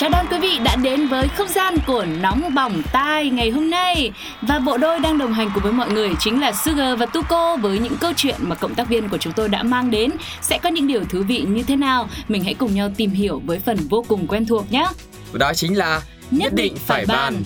Chào 0.00 0.10
đón 0.10 0.26
quý 0.30 0.38
vị 0.38 0.58
đã 0.64 0.76
đến 0.76 1.06
với 1.06 1.28
không 1.28 1.48
gian 1.48 1.74
của 1.86 2.04
Nóng 2.20 2.54
Bỏng 2.54 2.82
Tai 2.92 3.30
ngày 3.30 3.50
hôm 3.50 3.70
nay. 3.70 4.12
Và 4.42 4.58
bộ 4.58 4.76
đôi 4.76 5.00
đang 5.00 5.18
đồng 5.18 5.32
hành 5.32 5.50
cùng 5.54 5.62
với 5.62 5.72
mọi 5.72 5.90
người 5.90 6.10
chính 6.18 6.40
là 6.40 6.52
Sugar 6.52 6.98
và 6.98 7.06
Tuko 7.06 7.56
Với 7.56 7.78
những 7.78 7.96
câu 8.00 8.12
chuyện 8.16 8.34
mà 8.38 8.54
cộng 8.54 8.74
tác 8.74 8.88
viên 8.88 9.08
của 9.08 9.18
chúng 9.18 9.32
tôi 9.32 9.48
đã 9.48 9.62
mang 9.62 9.90
đến. 9.90 10.10
Sẽ 10.40 10.58
có 10.58 10.68
những 10.68 10.86
điều 10.86 11.04
thú 11.04 11.22
vị 11.28 11.44
như 11.48 11.62
thế 11.62 11.76
nào? 11.76 12.08
Mình 12.28 12.44
hãy 12.44 12.54
cùng 12.54 12.74
nhau 12.74 12.90
tìm 12.96 13.10
hiểu 13.10 13.42
với 13.46 13.58
phần 13.58 13.76
vô 13.90 14.04
cùng 14.08 14.26
quen 14.26 14.46
thuộc 14.46 14.72
nhé. 14.72 14.86
Đó 15.32 15.52
chính 15.54 15.78
là 15.78 16.00
Nhất 16.30 16.54
định 16.54 16.76
phải 16.76 17.06
bàn. 17.06 17.42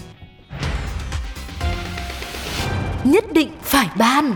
Nhất 3.05 3.33
định 3.33 3.51
phải 3.63 3.89
ban 3.99 4.35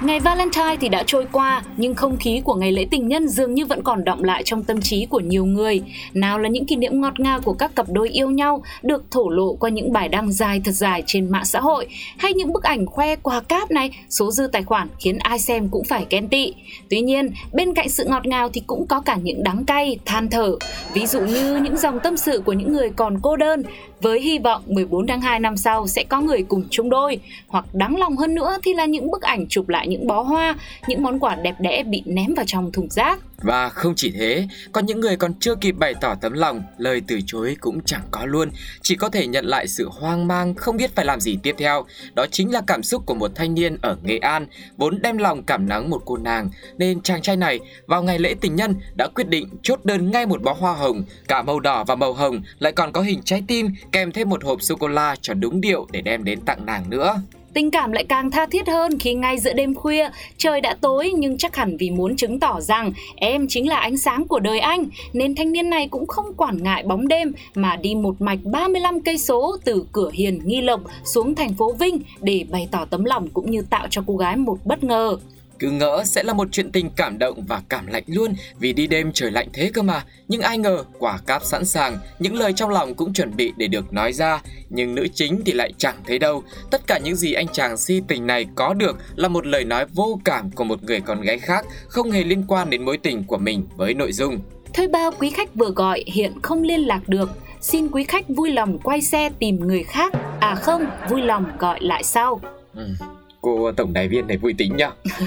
Ngày 0.00 0.20
Valentine 0.20 0.76
thì 0.80 0.88
đã 0.88 1.02
trôi 1.06 1.26
qua, 1.32 1.62
nhưng 1.76 1.94
không 1.94 2.16
khí 2.16 2.40
của 2.44 2.54
ngày 2.54 2.72
lễ 2.72 2.86
tình 2.90 3.08
nhân 3.08 3.28
dường 3.28 3.54
như 3.54 3.66
vẫn 3.66 3.82
còn 3.82 4.04
đọng 4.04 4.24
lại 4.24 4.42
trong 4.42 4.62
tâm 4.62 4.80
trí 4.80 5.06
của 5.06 5.20
nhiều 5.20 5.44
người. 5.44 5.82
Nào 6.14 6.38
là 6.38 6.48
những 6.48 6.66
kỷ 6.66 6.76
niệm 6.76 7.00
ngọt 7.00 7.20
ngào 7.20 7.40
của 7.40 7.52
các 7.52 7.74
cặp 7.76 7.86
đôi 7.88 8.08
yêu 8.08 8.30
nhau 8.30 8.62
được 8.82 9.10
thổ 9.10 9.28
lộ 9.28 9.54
qua 9.54 9.70
những 9.70 9.92
bài 9.92 10.08
đăng 10.08 10.32
dài 10.32 10.60
thật 10.64 10.72
dài 10.72 11.02
trên 11.06 11.30
mạng 11.30 11.44
xã 11.44 11.60
hội, 11.60 11.86
hay 12.18 12.32
những 12.32 12.52
bức 12.52 12.62
ảnh 12.62 12.86
khoe 12.86 13.16
quà 13.16 13.40
cáp 13.40 13.70
này, 13.70 13.90
số 14.10 14.30
dư 14.30 14.46
tài 14.52 14.62
khoản 14.62 14.88
khiến 14.98 15.18
ai 15.18 15.38
xem 15.38 15.68
cũng 15.68 15.84
phải 15.84 16.06
ghen 16.10 16.28
tị. 16.28 16.54
Tuy 16.90 17.00
nhiên, 17.00 17.30
bên 17.52 17.74
cạnh 17.74 17.88
sự 17.88 18.04
ngọt 18.04 18.26
ngào 18.26 18.48
thì 18.48 18.62
cũng 18.66 18.86
có 18.86 19.00
cả 19.00 19.16
những 19.22 19.42
đắng 19.42 19.64
cay, 19.64 19.98
than 20.04 20.30
thở. 20.30 20.56
Ví 20.92 21.06
dụ 21.06 21.20
như 21.20 21.56
những 21.56 21.76
dòng 21.76 22.00
tâm 22.00 22.16
sự 22.16 22.42
của 22.44 22.52
những 22.52 22.72
người 22.72 22.90
còn 22.96 23.18
cô 23.22 23.36
đơn, 23.36 23.62
với 24.00 24.20
hy 24.20 24.38
vọng 24.38 24.62
14 24.66 25.06
tháng 25.06 25.20
2 25.20 25.40
năm 25.40 25.56
sau 25.56 25.86
sẽ 25.86 26.04
có 26.04 26.20
người 26.20 26.42
cùng 26.42 26.64
chung 26.70 26.90
đôi. 26.90 27.20
Hoặc 27.48 27.64
đáng 27.72 27.96
lòng 27.96 28.16
hơn 28.16 28.34
nữa 28.34 28.56
thì 28.62 28.74
là 28.74 28.84
những 28.84 29.10
bức 29.10 29.22
ảnh 29.22 29.46
chụp 29.48 29.68
lại 29.68 29.88
những 29.88 30.06
bó 30.06 30.22
hoa, 30.22 30.56
những 30.88 31.02
món 31.02 31.18
quà 31.18 31.34
đẹp 31.34 31.54
đẽ 31.58 31.82
bị 31.82 32.02
ném 32.06 32.34
vào 32.34 32.44
trong 32.48 32.72
thùng 32.72 32.88
rác. 32.90 33.20
Và 33.46 33.68
không 33.68 33.94
chỉ 33.94 34.10
thế, 34.10 34.48
có 34.72 34.80
những 34.80 35.00
người 35.00 35.16
còn 35.16 35.34
chưa 35.40 35.54
kịp 35.54 35.72
bày 35.72 35.94
tỏ 36.00 36.14
tấm 36.20 36.32
lòng, 36.32 36.62
lời 36.78 37.02
từ 37.06 37.20
chối 37.26 37.56
cũng 37.60 37.80
chẳng 37.84 38.02
có 38.10 38.26
luôn, 38.26 38.50
chỉ 38.82 38.96
có 38.96 39.08
thể 39.08 39.26
nhận 39.26 39.44
lại 39.44 39.68
sự 39.68 39.88
hoang 39.88 40.26
mang, 40.26 40.54
không 40.54 40.76
biết 40.76 40.94
phải 40.94 41.04
làm 41.04 41.20
gì 41.20 41.38
tiếp 41.42 41.54
theo. 41.58 41.86
Đó 42.14 42.26
chính 42.30 42.52
là 42.52 42.62
cảm 42.66 42.82
xúc 42.82 43.02
của 43.06 43.14
một 43.14 43.30
thanh 43.34 43.54
niên 43.54 43.76
ở 43.82 43.96
Nghệ 44.02 44.18
An, 44.18 44.46
vốn 44.76 45.02
đem 45.02 45.18
lòng 45.18 45.42
cảm 45.42 45.68
nắng 45.68 45.90
một 45.90 46.02
cô 46.04 46.16
nàng, 46.16 46.50
nên 46.78 47.00
chàng 47.00 47.22
trai 47.22 47.36
này 47.36 47.60
vào 47.86 48.02
ngày 48.02 48.18
lễ 48.18 48.34
tình 48.40 48.56
nhân 48.56 48.74
đã 48.94 49.08
quyết 49.14 49.28
định 49.28 49.48
chốt 49.62 49.80
đơn 49.84 50.10
ngay 50.10 50.26
một 50.26 50.42
bó 50.42 50.52
hoa 50.52 50.72
hồng, 50.72 51.04
cả 51.28 51.42
màu 51.42 51.60
đỏ 51.60 51.84
và 51.84 51.94
màu 51.94 52.12
hồng, 52.12 52.42
lại 52.58 52.72
còn 52.72 52.92
có 52.92 53.00
hình 53.00 53.22
trái 53.24 53.42
tim 53.46 53.74
kèm 53.92 54.12
thêm 54.12 54.28
một 54.28 54.44
hộp 54.44 54.62
sô 54.62 54.76
cô 54.76 54.88
la 54.88 55.16
cho 55.20 55.34
đúng 55.34 55.60
điệu 55.60 55.86
để 55.92 56.00
đem 56.00 56.24
đến 56.24 56.40
tặng 56.40 56.66
nàng 56.66 56.90
nữa. 56.90 57.22
Tình 57.56 57.70
cảm 57.70 57.92
lại 57.92 58.04
càng 58.08 58.30
tha 58.30 58.46
thiết 58.46 58.68
hơn 58.68 58.98
khi 58.98 59.14
ngay 59.14 59.38
giữa 59.38 59.52
đêm 59.52 59.74
khuya, 59.74 60.08
trời 60.38 60.60
đã 60.60 60.76
tối 60.80 61.12
nhưng 61.16 61.38
chắc 61.38 61.56
hẳn 61.56 61.76
vì 61.76 61.90
muốn 61.90 62.16
chứng 62.16 62.40
tỏ 62.40 62.60
rằng 62.60 62.92
em 63.16 63.46
chính 63.48 63.68
là 63.68 63.76
ánh 63.76 63.98
sáng 63.98 64.28
của 64.28 64.40
đời 64.40 64.58
anh, 64.58 64.84
nên 65.12 65.34
thanh 65.34 65.52
niên 65.52 65.70
này 65.70 65.88
cũng 65.88 66.06
không 66.06 66.34
quản 66.36 66.62
ngại 66.62 66.82
bóng 66.82 67.08
đêm 67.08 67.32
mà 67.54 67.76
đi 67.76 67.94
một 67.94 68.20
mạch 68.20 68.38
35 68.44 69.00
cây 69.00 69.18
số 69.18 69.56
từ 69.64 69.84
cửa 69.92 70.10
Hiền 70.12 70.40
Nghi 70.44 70.60
Lộc 70.60 70.80
xuống 71.04 71.34
thành 71.34 71.54
phố 71.54 71.72
Vinh 71.72 72.00
để 72.20 72.44
bày 72.50 72.68
tỏ 72.70 72.84
tấm 72.84 73.04
lòng 73.04 73.28
cũng 73.28 73.50
như 73.50 73.62
tạo 73.70 73.86
cho 73.90 74.02
cô 74.06 74.16
gái 74.16 74.36
một 74.36 74.58
bất 74.64 74.84
ngờ. 74.84 75.16
Cứ 75.58 75.70
ngỡ 75.70 76.02
sẽ 76.04 76.22
là 76.22 76.32
một 76.32 76.48
chuyện 76.52 76.72
tình 76.72 76.90
cảm 76.96 77.18
động 77.18 77.44
và 77.48 77.62
cảm 77.68 77.86
lạnh 77.86 78.04
luôn 78.06 78.34
vì 78.58 78.72
đi 78.72 78.86
đêm 78.86 79.12
trời 79.12 79.30
lạnh 79.30 79.48
thế 79.52 79.70
cơ 79.74 79.82
mà. 79.82 80.04
Nhưng 80.28 80.40
ai 80.40 80.58
ngờ 80.58 80.84
quả 80.98 81.18
cáp 81.26 81.44
sẵn 81.44 81.64
sàng, 81.64 81.98
những 82.18 82.34
lời 82.34 82.52
trong 82.52 82.70
lòng 82.70 82.94
cũng 82.94 83.12
chuẩn 83.12 83.36
bị 83.36 83.52
để 83.56 83.66
được 83.66 83.92
nói 83.92 84.12
ra. 84.12 84.42
Nhưng 84.70 84.94
nữ 84.94 85.06
chính 85.14 85.42
thì 85.46 85.52
lại 85.52 85.72
chẳng 85.78 85.96
thấy 86.06 86.18
đâu. 86.18 86.42
Tất 86.70 86.86
cả 86.86 86.98
những 86.98 87.16
gì 87.16 87.32
anh 87.32 87.48
chàng 87.48 87.76
si 87.76 88.02
tình 88.08 88.26
này 88.26 88.46
có 88.54 88.74
được 88.74 88.96
là 89.16 89.28
một 89.28 89.46
lời 89.46 89.64
nói 89.64 89.86
vô 89.94 90.20
cảm 90.24 90.50
của 90.50 90.64
một 90.64 90.82
người 90.82 91.00
con 91.00 91.20
gái 91.20 91.38
khác, 91.38 91.66
không 91.88 92.10
hề 92.10 92.24
liên 92.24 92.44
quan 92.48 92.70
đến 92.70 92.84
mối 92.84 92.98
tình 92.98 93.24
của 93.24 93.38
mình 93.38 93.66
với 93.76 93.94
nội 93.94 94.12
dung. 94.12 94.40
Thôi 94.74 94.88
bao 94.88 95.10
quý 95.18 95.30
khách 95.30 95.54
vừa 95.54 95.70
gọi 95.70 96.04
hiện 96.06 96.32
không 96.42 96.62
liên 96.62 96.80
lạc 96.80 97.00
được. 97.06 97.30
Xin 97.60 97.88
quý 97.88 98.04
khách 98.04 98.28
vui 98.28 98.50
lòng 98.50 98.78
quay 98.78 99.02
xe 99.02 99.30
tìm 99.38 99.60
người 99.60 99.82
khác. 99.82 100.12
À 100.40 100.54
không, 100.54 100.86
vui 101.10 101.22
lòng 101.22 101.44
gọi 101.58 101.78
lại 101.80 102.04
sau. 102.04 102.40
Ừ 102.74 103.15
cô 103.46 103.72
tổng 103.72 103.92
đài 103.92 104.08
viên 104.08 104.26
này 104.26 104.36
vui 104.36 104.54
tính 104.58 104.76
nhá 104.76 104.90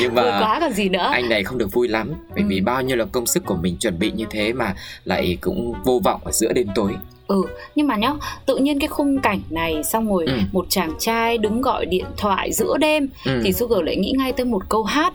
nhưng 0.00 0.14
mà 0.14 0.22
vui 0.22 0.30
quá 0.30 0.58
còn 0.60 0.72
gì 0.72 0.88
nữa 0.88 1.08
anh 1.12 1.28
này 1.28 1.44
không 1.44 1.58
được 1.58 1.72
vui 1.72 1.88
lắm 1.88 2.12
bởi 2.28 2.42
ừ. 2.42 2.44
vì 2.48 2.60
bao 2.60 2.82
nhiêu 2.82 2.96
là 2.96 3.04
công 3.04 3.26
sức 3.26 3.42
của 3.46 3.56
mình 3.56 3.76
chuẩn 3.80 3.98
bị 3.98 4.12
như 4.12 4.24
thế 4.30 4.52
mà 4.52 4.74
lại 5.04 5.38
cũng 5.40 5.74
vô 5.84 6.00
vọng 6.04 6.20
ở 6.24 6.32
giữa 6.32 6.52
đêm 6.52 6.66
tối 6.74 6.92
ừ 7.26 7.42
nhưng 7.74 7.86
mà 7.86 7.96
nhá 7.96 8.12
tự 8.46 8.56
nhiên 8.56 8.78
cái 8.78 8.88
khung 8.88 9.20
cảnh 9.20 9.40
này 9.50 9.82
xong 9.84 10.08
rồi 10.08 10.26
ừ. 10.26 10.38
một 10.52 10.66
chàng 10.68 10.92
trai 10.98 11.38
đứng 11.38 11.62
gọi 11.62 11.86
điện 11.86 12.06
thoại 12.16 12.52
giữa 12.52 12.76
đêm 12.78 13.08
ừ. 13.24 13.40
thì 13.44 13.52
Sugar 13.52 13.80
lại 13.82 13.96
nghĩ 13.96 14.12
ngay 14.18 14.32
tới 14.32 14.46
một 14.46 14.62
câu 14.68 14.84
hát 14.84 15.14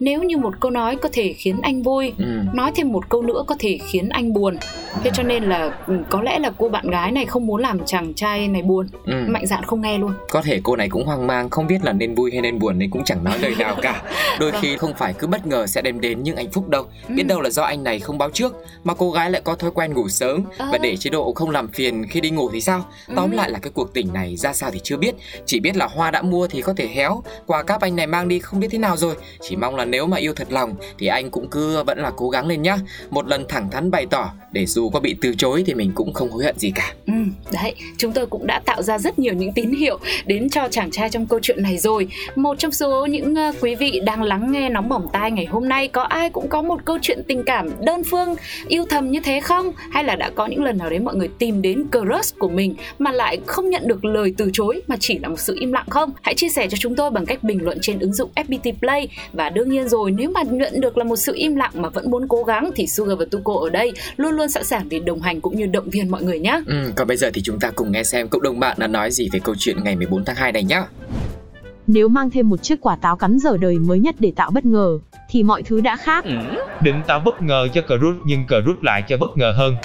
nếu 0.00 0.22
như 0.22 0.36
một 0.36 0.60
câu 0.60 0.70
nói 0.70 0.96
có 0.96 1.08
thể 1.12 1.32
khiến 1.32 1.60
anh 1.62 1.82
vui 1.82 2.12
ừ. 2.18 2.24
nói 2.52 2.72
thêm 2.74 2.92
một 2.92 3.08
câu 3.08 3.22
nữa 3.22 3.44
có 3.46 3.54
thể 3.58 3.78
khiến 3.86 4.08
anh 4.08 4.32
buồn 4.32 4.56
thế 5.02 5.10
cho 5.14 5.22
nên 5.22 5.44
là 5.44 5.78
ừ, 5.86 5.94
có 6.08 6.22
lẽ 6.22 6.38
là 6.38 6.52
cô 6.58 6.68
bạn 6.68 6.90
gái 6.90 7.12
này 7.12 7.26
không 7.26 7.46
muốn 7.46 7.60
làm 7.60 7.86
chàng 7.86 8.14
trai 8.14 8.48
này 8.48 8.62
buồn 8.62 8.86
ừ. 9.06 9.12
mạnh 9.28 9.46
dạn 9.46 9.64
không 9.64 9.80
nghe 9.80 9.98
luôn 9.98 10.12
có 10.30 10.42
thể 10.42 10.60
cô 10.62 10.76
này 10.76 10.88
cũng 10.88 11.06
hoang 11.06 11.26
mang 11.26 11.50
không 11.50 11.66
biết 11.66 11.78
là 11.84 11.92
nên 11.92 12.14
vui 12.14 12.30
hay 12.32 12.40
nên 12.40 12.58
buồn 12.58 12.78
nên 12.78 12.90
cũng 12.90 13.04
chẳng 13.04 13.24
nói 13.24 13.38
lời 13.38 13.54
nào 13.58 13.76
cả 13.82 14.02
đôi 14.40 14.50
vâng. 14.50 14.60
khi 14.62 14.76
không 14.76 14.94
phải 14.98 15.14
cứ 15.18 15.26
bất 15.26 15.46
ngờ 15.46 15.66
sẽ 15.66 15.82
đem 15.82 16.00
đến 16.00 16.22
những 16.22 16.36
hạnh 16.36 16.50
phúc 16.52 16.68
đâu 16.68 16.82
ừ. 17.08 17.14
biết 17.14 17.26
đâu 17.26 17.40
là 17.40 17.50
do 17.50 17.62
anh 17.62 17.84
này 17.84 17.98
không 17.98 18.18
báo 18.18 18.30
trước 18.30 18.56
mà 18.84 18.94
cô 18.94 19.10
gái 19.10 19.30
lại 19.30 19.42
có 19.44 19.54
thói 19.54 19.70
quen 19.70 19.94
ngủ 19.94 20.08
sớm 20.08 20.44
à. 20.58 20.68
và 20.72 20.78
để 20.78 20.96
chế 20.96 21.10
độ 21.10 21.32
không 21.32 21.50
làm 21.50 21.68
phiền 21.68 22.06
khi 22.10 22.20
đi 22.20 22.30
ngủ 22.30 22.50
thì 22.52 22.60
sao 22.60 22.84
ừ. 23.08 23.14
tóm 23.16 23.30
lại 23.30 23.50
là 23.50 23.58
cái 23.58 23.70
cuộc 23.74 23.94
tình 23.94 24.12
này 24.12 24.36
ra 24.36 24.52
sao 24.52 24.70
thì 24.70 24.80
chưa 24.82 24.96
biết 24.96 25.14
chỉ 25.46 25.60
biết 25.60 25.76
là 25.76 25.86
hoa 25.86 26.10
đã 26.10 26.22
mua 26.22 26.46
thì 26.46 26.62
có 26.62 26.74
thể 26.76 26.88
héo 26.88 27.22
quà 27.46 27.62
cáp 27.62 27.80
anh 27.80 27.96
này 27.96 28.06
mang 28.06 28.28
đi 28.28 28.38
không 28.38 28.60
biết 28.60 28.68
thế 28.70 28.78
nào 28.78 28.96
rồi 28.96 29.14
chỉ 29.40 29.56
mong 29.56 29.76
là 29.76 29.84
nếu 29.90 30.06
mà 30.06 30.16
yêu 30.16 30.32
thật 30.34 30.52
lòng 30.52 30.74
thì 30.98 31.06
anh 31.06 31.30
cũng 31.30 31.48
cứ 31.50 31.82
vẫn 31.82 31.98
là 31.98 32.12
cố 32.16 32.30
gắng 32.30 32.46
lên 32.46 32.62
nhá. 32.62 32.76
Một 33.10 33.26
lần 33.26 33.44
thẳng 33.48 33.70
thắn 33.70 33.90
bày 33.90 34.06
tỏ 34.10 34.32
để 34.52 34.66
dù 34.66 34.90
có 34.90 35.00
bị 35.00 35.16
từ 35.20 35.34
chối 35.38 35.62
thì 35.66 35.74
mình 35.74 35.92
cũng 35.94 36.12
không 36.12 36.30
hối 36.30 36.44
hận 36.44 36.58
gì 36.58 36.72
cả. 36.74 36.94
Ừ, 37.06 37.12
đấy 37.52 37.74
chúng 37.96 38.12
tôi 38.12 38.26
cũng 38.26 38.46
đã 38.46 38.60
tạo 38.64 38.82
ra 38.82 38.98
rất 38.98 39.18
nhiều 39.18 39.34
những 39.34 39.52
tín 39.52 39.72
hiệu 39.72 39.98
đến 40.26 40.50
cho 40.50 40.68
chàng 40.70 40.90
trai 40.90 41.10
trong 41.10 41.26
câu 41.26 41.40
chuyện 41.42 41.62
này 41.62 41.78
rồi. 41.78 42.08
Một 42.36 42.58
trong 42.58 42.72
số 42.72 43.06
những 43.06 43.34
ờ, 43.34 43.52
quý 43.60 43.74
vị 43.74 44.00
đang 44.04 44.22
lắng 44.22 44.52
nghe 44.52 44.68
nóng 44.68 44.88
bỏng 44.88 45.06
tai 45.12 45.30
ngày 45.30 45.44
hôm 45.44 45.68
nay 45.68 45.88
có 45.88 46.02
ai 46.02 46.30
cũng 46.30 46.48
có 46.48 46.62
một 46.62 46.80
câu 46.84 46.98
chuyện 47.02 47.22
tình 47.28 47.42
cảm 47.42 47.70
đơn 47.80 48.04
phương 48.04 48.34
yêu 48.68 48.84
thầm 48.90 49.10
như 49.10 49.20
thế 49.20 49.40
không? 49.40 49.72
Hay 49.90 50.04
là 50.04 50.16
đã 50.16 50.30
có 50.30 50.46
những 50.46 50.64
lần 50.64 50.78
nào 50.78 50.90
đấy 50.90 50.98
mọi 50.98 51.14
người 51.14 51.28
tìm 51.38 51.62
đến 51.62 51.84
crush 51.92 52.38
của 52.38 52.48
mình 52.48 52.74
mà 52.98 53.12
lại 53.12 53.38
không 53.46 53.70
nhận 53.70 53.88
được 53.88 54.04
lời 54.04 54.34
từ 54.36 54.50
chối 54.52 54.82
mà 54.86 54.96
chỉ 55.00 55.18
là 55.18 55.28
một 55.28 55.40
sự 55.40 55.56
im 55.60 55.72
lặng 55.72 55.86
không? 55.90 56.10
Hãy 56.22 56.34
chia 56.34 56.48
sẻ 56.48 56.68
cho 56.70 56.76
chúng 56.80 56.96
tôi 56.96 57.10
bằng 57.10 57.26
cách 57.26 57.42
bình 57.42 57.62
luận 57.62 57.78
trên 57.82 57.98
ứng 57.98 58.12
dụng 58.12 58.30
FPT 58.34 58.72
Play. 58.78 59.08
Và 59.32 59.50
đương 59.50 59.70
nhiên 59.70 59.79
rồi 59.88 60.10
nếu 60.10 60.30
mà 60.30 60.42
nhận 60.42 60.80
được 60.80 60.98
là 60.98 61.04
một 61.04 61.16
sự 61.16 61.32
im 61.36 61.56
lặng 61.56 61.72
mà 61.74 61.88
vẫn 61.88 62.10
muốn 62.10 62.28
cố 62.28 62.44
gắng 62.44 62.70
thì 62.76 62.86
Sugar 62.86 63.18
và 63.18 63.24
Tuko 63.30 63.54
ở 63.62 63.70
đây 63.70 63.92
luôn 64.16 64.32
luôn 64.32 64.48
sẵn 64.48 64.64
sàng 64.64 64.88
để 64.88 64.98
đồng 64.98 65.20
hành 65.20 65.40
cũng 65.40 65.56
như 65.56 65.66
động 65.66 65.90
viên 65.90 66.10
mọi 66.10 66.22
người 66.22 66.38
nhé. 66.38 66.60
Ừ, 66.66 66.92
còn 66.96 67.08
bây 67.08 67.16
giờ 67.16 67.30
thì 67.34 67.42
chúng 67.42 67.60
ta 67.60 67.70
cùng 67.70 67.92
nghe 67.92 68.02
xem 68.02 68.28
cộng 68.28 68.42
đồng 68.42 68.60
bạn 68.60 68.76
đã 68.80 68.86
nói 68.86 69.10
gì 69.10 69.28
về 69.32 69.40
câu 69.44 69.54
chuyện 69.58 69.84
ngày 69.84 69.96
14 69.96 70.24
tháng 70.24 70.36
2 70.36 70.52
này 70.52 70.64
nhé. 70.64 70.82
Nếu 71.86 72.08
mang 72.08 72.30
thêm 72.30 72.48
một 72.48 72.62
chiếc 72.62 72.80
quả 72.80 72.96
táo 72.96 73.16
cắn 73.16 73.38
dở 73.38 73.56
đời 73.60 73.78
mới 73.78 73.98
nhất 73.98 74.14
để 74.18 74.32
tạo 74.36 74.50
bất 74.50 74.64
ngờ, 74.64 74.98
thì 75.30 75.42
mọi 75.42 75.62
thứ 75.62 75.80
đã 75.80 75.96
khác. 75.96 76.24
Ừ. 76.24 76.34
Định 76.82 77.02
tạo 77.06 77.20
bất 77.20 77.42
ngờ 77.42 77.68
cho 77.74 77.82
cờ 77.82 77.96
rút 77.96 78.14
nhưng 78.24 78.46
cờ 78.46 78.60
rút 78.60 78.82
lại 78.82 79.02
cho 79.08 79.16
bất 79.16 79.36
ngờ 79.36 79.54
hơn. 79.56 79.76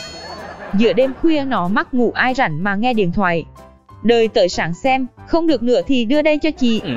Giữa 0.78 0.94
đêm 0.94 1.14
khuya 1.22 1.44
nó 1.48 1.68
mắc 1.68 1.94
ngủ 1.94 2.12
ai 2.12 2.34
rảnh 2.34 2.64
mà 2.64 2.76
nghe 2.76 2.94
điện 2.94 3.12
thoại. 3.12 3.46
Đời 4.04 4.28
tới 4.28 4.50
sáng 4.50 4.74
xem, 4.74 5.08
không 5.28 5.48
được 5.48 5.64
nữa 5.64 5.82
thì 5.88 6.06
đưa 6.06 6.22
đây 6.22 6.40
cho 6.42 6.52
chị. 6.52 6.82
Ừ. 6.84 6.94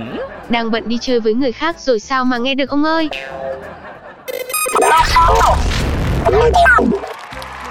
Đang 0.49 0.71
bận 0.71 0.83
đi 0.87 0.99
chơi 1.00 1.21
với 1.21 1.35
người 1.35 1.53
khác 1.53 1.81
rồi 1.81 2.00
sao 2.00 2.25
mà 2.25 2.39
nghe 2.39 2.55
được 2.55 2.71
ông 2.71 2.85
ơi? 2.85 3.09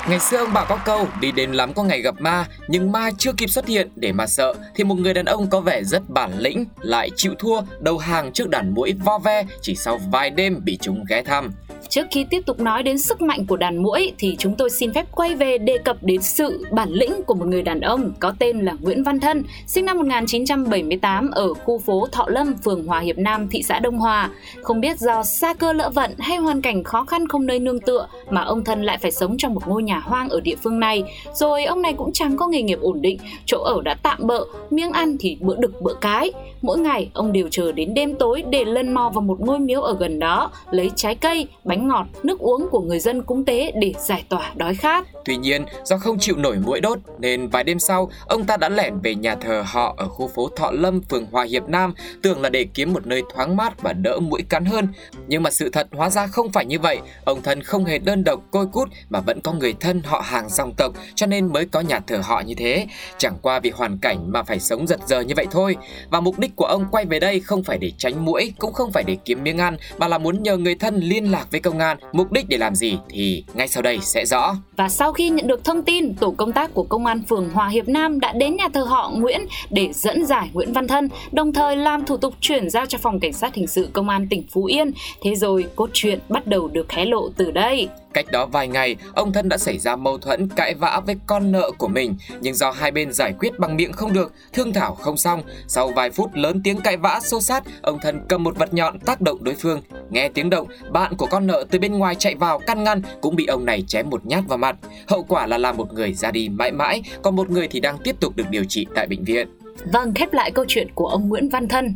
Ngày 0.10 0.20
xưa 0.20 0.38
ông 0.38 0.50
bà 0.54 0.66
có 0.66 0.80
câu 0.86 1.08
đi 1.22 1.32
đến 1.32 1.52
lắm 1.52 1.74
có 1.74 1.84
ngày 1.84 2.02
gặp 2.02 2.16
ma 2.20 2.46
Nhưng 2.68 2.92
ma 2.92 3.12
chưa 3.18 3.34
kịp 3.34 3.48
xuất 3.48 3.68
hiện 3.68 3.90
để 3.96 4.12
mà 4.12 4.28
sợ 4.28 4.54
Thì 4.76 4.84
một 4.84 4.96
người 4.96 5.14
đàn 5.14 5.26
ông 5.26 5.50
có 5.50 5.62
vẻ 5.62 5.84
rất 5.84 6.10
bản 6.10 6.32
lĩnh 6.40 6.66
Lại 6.80 7.10
chịu 7.16 7.34
thua 7.40 7.62
đầu 7.80 7.98
hàng 7.98 8.34
trước 8.34 8.50
đàn 8.50 8.74
mũi 8.74 8.94
vo 9.04 9.20
ve 9.20 9.46
Chỉ 9.62 9.76
sau 9.76 10.00
vài 10.12 10.30
đêm 10.30 10.62
bị 10.66 10.78
chúng 10.82 11.04
ghé 11.10 11.24
thăm 11.24 11.52
Trước 11.90 12.08
khi 12.12 12.26
tiếp 12.30 12.42
tục 12.46 12.60
nói 12.60 12.84
đến 12.84 13.00
sức 13.00 13.22
mạnh 13.22 13.46
của 13.46 13.58
đàn 13.58 13.84
muỗi 13.84 14.14
thì 14.18 14.36
chúng 14.40 14.56
tôi 14.56 14.70
xin 14.70 14.94
phép 14.94 15.06
quay 15.12 15.36
về 15.36 15.58
đề 15.58 15.78
cập 15.78 15.98
đến 16.02 16.22
sự 16.22 16.66
bản 16.72 16.90
lĩnh 16.92 17.24
của 17.24 17.34
một 17.34 17.48
người 17.48 17.62
đàn 17.62 17.82
ông 17.82 18.14
có 18.20 18.34
tên 18.40 18.60
là 18.60 18.76
Nguyễn 18.80 19.04
Văn 19.04 19.20
Thân, 19.20 19.44
sinh 19.68 19.86
năm 19.86 19.98
1978 19.98 21.32
ở 21.32 21.54
khu 21.54 21.80
phố 21.80 22.08
Thọ 22.12 22.26
Lâm, 22.28 22.54
phường 22.58 22.86
Hòa 22.86 23.00
Hiệp 23.00 23.18
Nam, 23.18 23.48
thị 23.48 23.64
xã 23.64 23.80
Đông 23.80 23.98
Hòa. 23.98 24.30
Không 24.62 24.82
biết 24.82 25.00
do 25.00 25.24
xa 25.24 25.54
cơ 25.54 25.74
lỡ 25.74 25.90
vận 25.90 26.16
hay 26.20 26.38
hoàn 26.38 26.62
cảnh 26.62 26.84
khó 26.84 27.06
khăn 27.06 27.28
không 27.28 27.46
nơi 27.46 27.60
nương 27.60 27.80
tựa 27.80 28.08
mà 28.30 28.42
ông 28.42 28.64
Thân 28.64 28.84
lại 28.84 28.98
phải 28.98 29.12
sống 29.12 29.38
trong 29.38 29.54
một 29.54 29.68
ngôi 29.68 29.84
nhà 29.84 29.97
nhà 29.98 30.04
hoang 30.04 30.30
ở 30.30 30.40
địa 30.40 30.56
phương 30.64 30.80
này. 30.80 31.04
Rồi 31.34 31.66
ông 31.66 31.82
này 31.82 31.94
cũng 31.94 32.14
chẳng 32.14 32.38
có 32.38 32.48
nghề 32.48 32.62
nghiệp 32.62 32.80
ổn 32.82 33.02
định, 33.02 33.20
chỗ 33.46 33.64
ở 33.64 33.82
đã 33.82 33.96
tạm 34.04 34.18
bợ, 34.28 34.46
miếng 34.70 34.92
ăn 34.92 35.18
thì 35.20 35.38
bữa 35.42 35.56
đực 35.56 35.82
bữa 35.82 35.94
cái. 36.02 36.32
Mỗi 36.62 36.80
ngày 36.80 37.10
ông 37.14 37.32
đều 37.32 37.48
chờ 37.52 37.72
đến 37.72 37.94
đêm 37.94 38.16
tối 38.16 38.44
để 38.50 38.66
lân 38.66 38.94
mò 38.94 39.12
vào 39.14 39.22
một 39.22 39.40
ngôi 39.40 39.60
miếu 39.60 39.82
ở 39.82 39.96
gần 40.00 40.20
đó, 40.20 40.52
lấy 40.72 40.92
trái 40.96 41.16
cây, 41.16 41.48
bánh 41.64 41.88
ngọt, 41.88 42.06
nước 42.24 42.40
uống 42.40 42.68
của 42.72 42.82
người 42.82 43.00
dân 43.00 43.22
cúng 43.22 43.46
tế 43.46 43.72
để 43.76 43.94
giải 44.00 44.24
tỏa 44.30 44.52
đói 44.56 44.76
khát. 44.76 45.08
Tuy 45.26 45.38
nhiên, 45.38 45.66
do 45.84 45.98
không 45.98 46.20
chịu 46.20 46.36
nổi 46.38 46.58
mũi 46.66 46.80
đốt 46.80 47.00
nên 47.20 47.48
vài 47.48 47.64
đêm 47.64 47.80
sau, 47.80 48.10
ông 48.28 48.44
ta 48.44 48.58
đã 48.58 48.70
lẻn 48.70 49.00
về 49.00 49.16
nhà 49.16 49.36
thờ 49.36 49.64
họ 49.66 49.96
ở 49.98 50.08
khu 50.08 50.28
phố 50.28 50.50
Thọ 50.56 50.72
Lâm, 50.72 51.02
phường 51.02 51.26
Hòa 51.32 51.44
Hiệp 51.44 51.70
Nam, 51.70 51.94
tưởng 52.22 52.42
là 52.42 52.50
để 52.50 52.66
kiếm 52.74 52.94
một 52.94 53.08
nơi 53.08 53.22
thoáng 53.34 53.58
mát 53.58 53.82
và 53.82 53.94
đỡ 53.94 54.20
mũi 54.20 54.42
cắn 54.50 54.66
hơn. 54.66 54.88
Nhưng 55.28 55.44
mà 55.44 55.50
sự 55.50 55.70
thật 55.70 55.88
hóa 55.92 56.10
ra 56.10 56.28
không 56.28 56.52
phải 56.52 56.66
như 56.66 56.80
vậy, 56.80 57.00
ông 57.26 57.42
thân 57.42 57.62
không 57.62 57.86
hề 57.86 58.00
đơn 58.00 58.24
độc 58.24 58.42
côi 58.52 58.66
cút 58.68 58.90
mà 59.10 59.20
vẫn 59.20 59.42
có 59.42 59.54
người 59.54 59.74
thân 59.88 60.02
họ 60.06 60.22
hàng 60.26 60.50
dòng 60.50 60.74
tộc 60.78 60.94
cho 61.16 61.26
nên 61.26 61.54
mới 61.54 61.66
có 61.66 61.80
nhà 61.80 62.00
thờ 62.00 62.22
họ 62.24 62.42
như 62.46 62.54
thế. 62.58 62.88
Chẳng 63.18 63.38
qua 63.42 63.60
vì 63.60 63.70
hoàn 63.70 63.98
cảnh 63.98 64.32
mà 64.32 64.44
phải 64.44 64.60
sống 64.60 64.88
giật 64.88 65.00
giờ 65.08 65.22
như 65.22 65.34
vậy 65.38 65.46
thôi. 65.52 65.76
Và 66.10 66.20
mục 66.20 66.40
đích 66.40 66.56
của 66.56 66.66
ông 66.66 66.86
quay 66.92 67.06
về 67.06 67.20
đây 67.20 67.40
không 67.40 67.64
phải 67.64 67.78
để 67.78 67.92
tránh 67.98 68.26
mũi, 68.26 68.54
cũng 68.58 68.74
không 68.74 68.92
phải 68.92 69.04
để 69.04 69.18
kiếm 69.26 69.44
miếng 69.44 69.58
ăn 69.58 69.78
mà 69.98 70.08
là 70.08 70.18
muốn 70.18 70.44
nhờ 70.44 70.58
người 70.58 70.76
thân 70.76 70.96
liên 70.96 71.32
lạc 71.32 71.48
với 71.52 71.60
công 71.60 71.80
an. 71.80 71.98
Mục 72.12 72.32
đích 72.32 72.46
để 72.50 72.58
làm 72.58 72.76
gì 72.76 72.98
thì 73.10 73.44
ngay 73.54 73.68
sau 73.68 73.84
đây 73.84 74.00
sẽ 74.02 74.26
rõ. 74.26 74.56
Và 74.78 74.90
sau 74.90 75.14
khi 75.14 75.30
nhận 75.30 75.48
được 75.48 75.64
thông 75.64 75.84
tin, 75.84 76.16
tổ 76.16 76.32
công 76.32 76.52
tác 76.52 76.74
của 76.74 76.84
công 76.84 77.06
an 77.06 77.24
phường 77.30 77.50
Hòa 77.50 77.68
Hiệp 77.68 77.88
Nam 77.88 78.20
đã 78.20 78.32
đến 78.32 78.56
nhà 78.56 78.68
thờ 78.74 78.84
họ 78.84 79.12
Nguyễn 79.16 79.42
để 79.70 79.90
dẫn 79.94 80.26
giải 80.26 80.50
Nguyễn 80.54 80.74
Văn 80.74 80.88
Thân, 80.88 81.10
đồng 81.32 81.54
thời 81.54 81.76
làm 81.76 82.06
thủ 82.06 82.18
tục 82.18 82.34
chuyển 82.40 82.70
giao 82.70 82.86
cho 82.86 82.98
phòng 82.98 83.20
cảnh 83.20 83.34
sát 83.34 83.56
hình 83.56 83.68
sự 83.68 83.90
công 83.94 84.10
an 84.10 84.28
tỉnh 84.30 84.44
Phú 84.52 84.66
Yên. 84.66 84.92
Thế 85.22 85.36
rồi 85.36 85.66
cốt 85.76 85.90
truyện 85.94 86.20
bắt 86.30 86.48
đầu 86.48 86.68
được 86.68 86.92
hé 86.92 87.06
lộ 87.06 87.30
từ 87.38 87.52
đây. 87.52 87.88
Cách 88.14 88.26
đó 88.32 88.46
vài 88.46 88.68
ngày, 88.68 88.96
ông 89.16 89.34
thân 89.34 89.50
đã 89.50 89.58
xảy 89.58 89.78
ra 89.78 89.96
mâu 89.96 90.18
thuẫn 90.18 90.50
cãi 90.50 90.74
vã 90.74 91.02
với 91.06 91.16
con 91.28 91.52
nợ 91.52 91.72
của 91.78 91.88
mình, 91.88 92.16
nhưng 92.42 92.54
do 92.54 92.72
hai 92.72 92.92
bên 92.92 93.14
giải 93.14 93.34
quyết 93.40 93.60
bằng 93.60 93.76
miệng 93.76 93.94
không 93.94 94.14
được, 94.14 94.34
thương 94.54 94.74
thảo 94.74 94.96
không 94.96 95.18
xong, 95.18 95.42
sau 95.68 95.88
vài 95.88 96.12
phút 96.12 96.30
lớn 96.34 96.62
tiếng 96.64 96.82
cãi 96.82 96.98
vã 96.98 97.20
xô 97.24 97.42
sát, 97.42 97.64
ông 97.82 98.00
thân 98.02 98.20
cầm 98.30 98.44
một 98.44 98.58
vật 98.58 98.74
nhọn 98.74 99.00
tác 99.00 99.22
động 99.22 99.44
đối 99.44 99.56
phương. 99.56 99.82
Nghe 100.10 100.30
tiếng 100.30 100.50
động, 100.50 100.68
bạn 100.92 101.16
của 101.18 101.26
con 101.26 101.48
nợ 101.48 101.66
từ 101.72 101.80
bên 101.80 101.98
ngoài 101.98 102.16
chạy 102.16 102.36
vào 102.36 102.60
căn 102.60 102.84
ngăn 102.84 103.02
cũng 103.22 103.36
bị 103.36 103.46
ông 103.46 103.66
này 103.66 103.84
chém 103.88 104.10
một 104.10 104.26
nhát 104.26 104.44
vào 104.48 104.58
mặt. 104.58 104.76
Hậu 105.08 105.24
quả 105.24 105.48
là 105.48 105.58
làm 105.58 105.78
một 105.78 105.94
người 105.94 106.14
ra 106.14 106.32
đi 106.32 106.50
mãi 106.50 106.72
mãi, 106.72 107.02
còn 107.22 107.36
một 107.36 107.50
người 107.50 107.68
thì 107.68 107.80
đang 107.80 107.98
tiếp 107.98 108.16
tục 108.20 108.36
được 108.36 108.50
điều 108.50 108.64
trị 108.64 108.86
tại 108.96 109.08
bệnh 109.08 109.24
viện. 109.24 109.48
Vâng, 109.94 110.14
khép 110.14 110.34
lại 110.34 110.52
câu 110.52 110.66
chuyện 110.68 110.88
của 110.96 111.08
ông 111.08 111.30
Nguyễn 111.30 111.50
Văn 111.50 111.68
Thân. 111.68 111.96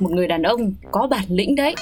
Một 0.00 0.10
người 0.10 0.28
đàn 0.28 0.42
ông 0.42 0.72
có 0.90 1.06
bản 1.10 1.24
lĩnh 1.28 1.54
đấy. 1.54 1.74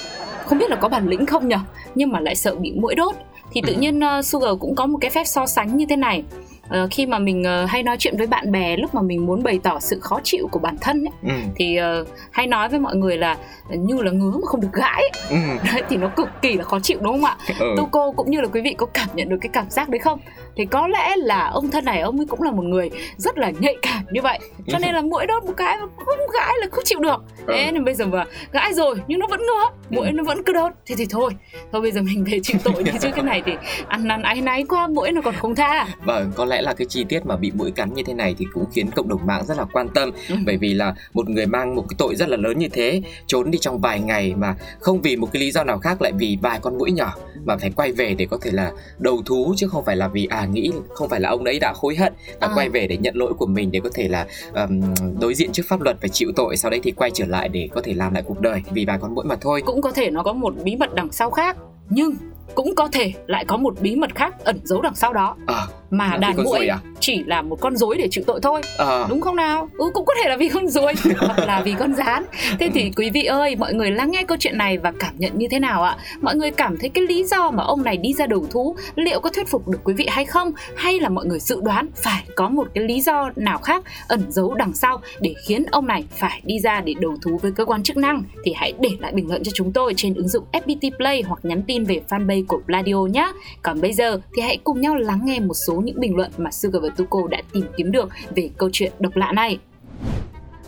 Không 0.46 0.58
biết 0.58 0.70
là 0.70 0.76
có 0.76 0.88
bản 0.88 1.08
lĩnh 1.08 1.26
không 1.26 1.48
nhở, 1.48 1.58
nhưng 1.94 2.12
mà 2.12 2.20
lại 2.20 2.36
sợ 2.36 2.54
bị 2.54 2.72
mũi 2.72 2.94
đốt 2.94 3.14
thì 3.54 3.60
tự 3.66 3.74
nhiên 3.74 4.00
uh, 4.18 4.24
Sugar 4.24 4.50
cũng 4.60 4.74
có 4.74 4.86
một 4.86 4.98
cái 5.00 5.10
phép 5.10 5.24
so 5.24 5.46
sánh 5.46 5.76
như 5.76 5.86
thế 5.88 5.96
này 5.96 6.22
uh, 6.64 6.90
khi 6.90 7.06
mà 7.06 7.19
mình 7.19 7.44
uh, 7.64 7.70
hay 7.70 7.82
nói 7.82 7.96
chuyện 7.99 8.16
với 8.16 8.26
bạn 8.26 8.52
bè 8.52 8.76
lúc 8.76 8.94
mà 8.94 9.02
mình 9.02 9.26
muốn 9.26 9.43
bày 9.43 9.61
tỏ 9.62 9.81
sự 9.81 10.00
khó 10.00 10.20
chịu 10.22 10.49
của 10.50 10.58
bản 10.58 10.76
thân 10.81 11.05
ấy, 11.05 11.34
ừ. 11.34 11.43
thì 11.56 11.78
uh, 12.00 12.08
hay 12.31 12.46
nói 12.46 12.69
với 12.69 12.81
mọi 12.81 12.96
người 12.96 13.19
là 13.19 13.37
như 13.69 14.02
là 14.02 14.11
ngứa 14.11 14.31
mà 14.31 14.46
không 14.46 14.61
được 14.61 14.72
gãi 14.72 15.02
ừ. 15.31 15.37
đấy 15.72 15.82
thì 15.88 15.96
nó 15.96 16.08
cực 16.08 16.28
kỳ 16.43 16.56
là 16.56 16.64
khó 16.64 16.81
chịu 16.81 16.99
đúng 17.00 17.12
không 17.12 17.25
ạ 17.25 17.37
ừ. 17.61 17.75
tu 17.76 17.88
cô 17.93 18.12
cũng 18.12 18.31
như 18.31 18.40
là 18.40 18.49
quý 18.52 18.61
vị 18.61 18.75
có 18.78 18.87
cảm 18.87 19.08
nhận 19.14 19.28
được 19.28 19.37
cái 19.40 19.50
cảm 19.52 19.70
giác 19.70 19.88
đấy 19.88 19.99
không 19.99 20.20
thì 20.56 20.64
có 20.64 20.88
lẽ 20.88 21.16
là 21.16 21.49
ông 21.49 21.70
thân 21.70 21.84
này 21.84 22.00
ông 22.00 22.20
ấy 22.20 22.26
cũng 22.26 22.43
là 22.43 22.50
một 22.50 22.62
người 22.62 22.90
rất 23.17 23.38
là 23.38 23.50
nhạy 23.58 23.76
cảm 23.82 24.05
như 24.10 24.22
vậy 24.22 24.38
cho 24.67 24.78
nên 24.78 24.94
là 24.94 25.02
mỗi 25.10 25.26
đốt 25.26 25.44
một 25.44 25.52
cái 25.56 25.76
mà 25.76 25.87
không 25.96 26.19
gãi 26.34 26.55
là 26.60 26.67
không 26.70 26.84
chịu 26.84 27.00
được 27.00 27.25
ừ. 27.46 27.55
thế 27.56 27.70
nên 27.72 27.84
bây 27.84 27.94
giờ 27.94 28.06
mà 28.06 28.25
gãi 28.52 28.75
rồi 28.75 28.96
nhưng 29.06 29.19
nó 29.19 29.26
vẫn 29.26 29.40
ngứa 29.40 29.64
mũi 29.90 30.12
nó 30.12 30.25
vẫn 30.25 30.43
cứ 30.43 30.52
đốt 30.52 30.72
thì 30.87 30.94
thì 30.99 31.06
thôi 31.10 31.31
thôi 31.72 31.82
bây 31.82 31.93
giờ 31.93 32.02
mình 32.02 32.25
về 32.25 32.40
chịu 32.43 32.58
tội 32.64 32.82
đi 32.82 32.93
chứ 33.00 33.08
cái 33.14 33.25
này 33.25 33.43
thì 33.46 33.52
ăn 33.88 34.08
năn 34.08 34.22
áy 34.22 34.40
náy 34.40 34.64
qua 34.69 34.88
mũi 34.88 35.12
nó 35.12 35.20
còn 35.20 35.34
không 35.34 35.55
tha 35.55 35.87
vâng 36.05 36.32
có 36.37 36.44
lẽ 36.44 36.53
là 36.62 36.74
cái 36.74 36.86
chi 36.86 37.04
tiết 37.08 37.26
mà 37.26 37.36
bị 37.36 37.50
mũi 37.54 37.70
cắn 37.70 37.94
như 37.94 38.02
thế 38.06 38.14
này 38.14 38.34
thì 38.38 38.46
cũng 38.52 38.64
khiến 38.72 38.90
cộng 38.90 39.08
đồng 39.08 39.26
mạng 39.26 39.44
rất 39.46 39.58
là 39.58 39.64
quan 39.72 39.88
tâm 39.88 40.10
ừ. 40.28 40.36
bởi 40.46 40.56
vì 40.56 40.74
là 40.74 40.94
một 41.14 41.28
người 41.28 41.46
mang 41.46 41.74
một 41.74 41.84
cái 41.88 41.94
tội 41.98 42.16
rất 42.16 42.28
là 42.28 42.36
lớn 42.36 42.58
như 42.58 42.68
thế 42.68 43.02
trốn 43.26 43.50
đi 43.50 43.58
trong 43.58 43.80
vài 43.80 44.00
ngày 44.00 44.34
mà 44.36 44.56
không 44.80 45.02
vì 45.02 45.16
một 45.16 45.28
cái 45.32 45.40
lý 45.40 45.50
do 45.50 45.64
nào 45.64 45.78
khác 45.78 46.02
lại 46.02 46.12
vì 46.18 46.38
vài 46.42 46.58
con 46.62 46.78
mũi 46.78 46.92
nhỏ 46.92 47.14
mà 47.44 47.56
phải 47.56 47.70
quay 47.76 47.92
về 47.92 48.14
để 48.18 48.26
có 48.30 48.38
thể 48.42 48.50
là 48.50 48.72
đầu 48.98 49.22
thú 49.26 49.54
chứ 49.56 49.68
không 49.68 49.84
phải 49.84 49.96
là 49.96 50.08
vì 50.08 50.26
à 50.26 50.46
nghĩ 50.46 50.70
không 50.88 51.08
phải 51.08 51.20
là 51.20 51.28
ông 51.28 51.44
ấy 51.44 51.58
đã 51.58 51.72
hối 51.76 51.96
hận 51.96 52.12
và 52.40 52.46
à. 52.46 52.52
quay 52.54 52.68
về 52.68 52.86
để 52.86 52.96
nhận 52.96 53.16
lỗi 53.16 53.34
của 53.38 53.46
mình 53.46 53.70
để 53.70 53.80
có 53.80 53.90
thể 53.94 54.08
là 54.08 54.26
um, 54.54 54.80
đối 55.20 55.34
diện 55.34 55.52
trước 55.52 55.62
pháp 55.68 55.80
luật 55.80 55.96
và 56.02 56.08
chịu 56.08 56.32
tội 56.36 56.56
sau 56.56 56.70
đấy 56.70 56.80
thì 56.82 56.90
quay 56.90 57.10
trở 57.14 57.26
lại 57.26 57.48
để 57.48 57.68
có 57.72 57.80
thể 57.84 57.94
làm 57.94 58.14
lại 58.14 58.22
cuộc 58.26 58.40
đời 58.40 58.62
vì 58.72 58.84
vài 58.84 58.98
con 59.00 59.14
mũi 59.14 59.24
mà 59.24 59.36
thôi 59.40 59.62
cũng 59.66 59.82
có 59.82 59.92
thể 59.92 60.10
nó 60.10 60.22
có 60.22 60.32
một 60.32 60.54
bí 60.64 60.76
mật 60.76 60.94
đằng 60.94 61.12
sau 61.12 61.30
khác 61.30 61.56
nhưng 61.90 62.14
cũng 62.54 62.74
có 62.74 62.88
thể 62.92 63.12
lại 63.26 63.44
có 63.44 63.56
một 63.56 63.74
bí 63.80 63.96
mật 63.96 64.14
khác 64.14 64.44
ẩn 64.44 64.60
giấu 64.64 64.82
đằng 64.82 64.94
sau 64.94 65.12
đó 65.12 65.36
à, 65.46 65.66
mà 65.90 66.16
đàn 66.16 66.44
muỗi 66.44 66.66
à? 66.66 66.78
chỉ 67.00 67.22
là 67.26 67.42
một 67.42 67.60
con 67.60 67.76
rối 67.76 67.96
để 67.98 68.08
chịu 68.10 68.25
tội 68.26 68.40
thôi 68.42 68.60
à. 68.78 69.06
đúng 69.08 69.20
không 69.20 69.36
nào 69.36 69.69
ừ 69.78 69.90
cũng 69.94 70.04
có 70.04 70.14
thể 70.22 70.28
là 70.28 70.36
vì 70.36 70.48
con 70.48 70.69
rối 70.69 70.92
hoặc 71.19 71.38
là 71.38 71.62
vì 71.64 71.75
con 71.78 71.94
rán 71.94 72.25
thế 72.58 72.70
thì 72.75 72.90
quý 72.96 73.10
vị 73.10 73.25
ơi 73.25 73.56
mọi 73.56 73.75
người 73.75 73.90
lắng 73.90 74.10
nghe 74.10 74.22
câu 74.22 74.36
chuyện 74.40 74.58
này 74.58 74.78
và 74.78 74.92
cảm 74.98 75.14
nhận 75.19 75.38
như 75.38 75.46
thế 75.50 75.58
nào 75.58 75.82
ạ 75.82 75.96
mọi 76.20 76.36
người 76.36 76.50
cảm 76.50 76.76
thấy 76.78 76.88
cái 76.88 77.04
lý 77.04 77.25
do 77.25 77.50
mà 77.50 77.62
ông 77.62 77.84
này 77.84 77.96
đi 77.96 78.12
ra 78.12 78.26
đầu 78.26 78.46
thú 78.50 78.76
liệu 78.94 79.20
có 79.20 79.31
thuyết 79.31 79.48
phục 79.48 79.69
được 79.69 79.78
quý 79.84 79.94
vị 79.94 80.06
hay 80.10 80.25
không 80.25 80.52
hay 80.76 81.00
là 81.00 81.08
mọi 81.08 81.26
người 81.26 81.40
dự 81.40 81.60
đoán 81.62 81.88
phải 81.96 82.25
có 82.36 82.48
một 82.48 82.69
cái 82.75 82.84
lý 82.84 83.00
do 83.00 83.31
nào 83.36 83.58
khác 83.58 83.84
ẩn 84.08 84.22
giấu 84.28 84.54
đằng 84.54 84.72
sau 84.72 85.00
để 85.20 85.34
khiến 85.46 85.64
ông 85.70 85.86
này 85.86 86.04
phải 86.10 86.40
đi 86.44 86.58
ra 86.58 86.81
để 86.81 86.94
đầu 87.00 87.16
thú 87.22 87.38
với 87.42 87.52
cơ 87.52 87.64
quan 87.64 87.82
chức 87.82 87.96
năng 87.96 88.22
thì 88.44 88.52
hãy 88.56 88.72
để 88.81 88.90
lại 89.00 89.12
bình 89.12 89.28
luận 89.28 89.42
cho 89.44 89.52
chúng 89.54 89.72
tôi 89.72 89.94
trên 89.96 90.14
ứng 90.14 90.28
dụng 90.28 90.44
FPT 90.52 90.90
Play 90.96 91.22
hoặc 91.22 91.40
nhắn 91.42 91.62
tin 91.66 91.84
về 91.84 92.00
fanpage 92.08 92.46
của 92.46 92.60
Pladio 92.66 92.96
nhé. 92.96 93.32
Còn 93.62 93.81
bây 93.81 93.92
giờ 93.92 94.20
thì 94.36 94.42
hãy 94.42 94.58
cùng 94.64 94.81
nhau 94.81 94.94
lắng 94.94 95.20
nghe 95.25 95.40
một 95.40 95.54
số 95.54 95.73
những 95.76 96.00
bình 96.00 96.16
luận 96.16 96.30
mà 96.36 96.50
Sugar 96.50 96.82
và 96.82 96.88
Tuko 96.96 97.18
đã 97.30 97.38
tìm 97.52 97.64
kiếm 97.76 97.92
được 97.92 98.08
về 98.36 98.50
câu 98.58 98.68
chuyện 98.72 98.92
độc 98.98 99.16
lạ 99.16 99.32
này. 99.32 99.58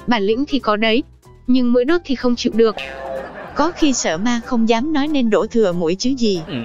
Bản 0.06 0.22
lĩnh 0.22 0.44
thì 0.48 0.58
có 0.58 0.76
đấy, 0.76 1.02
nhưng 1.46 1.72
mũi 1.72 1.84
đốt 1.84 2.00
thì 2.04 2.14
không 2.14 2.36
chịu 2.36 2.52
được. 2.56 2.76
Có 3.54 3.72
khi 3.76 3.92
sợ 3.92 4.18
ma 4.18 4.40
không 4.44 4.68
dám 4.68 4.92
nói 4.92 5.08
nên 5.08 5.30
đổ 5.30 5.46
thừa 5.46 5.72
mũi 5.72 5.96
chứ 5.98 6.10
gì. 6.18 6.42
Ừ. 6.46 6.56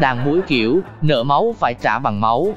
Đàn 0.00 0.24
mũi 0.24 0.40
kiểu, 0.46 0.80
nợ 1.02 1.22
máu 1.22 1.54
phải 1.58 1.74
trả 1.82 1.98
bằng 1.98 2.20
máu. 2.20 2.54